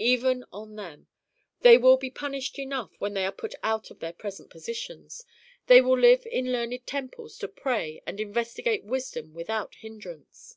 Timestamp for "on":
0.52-0.74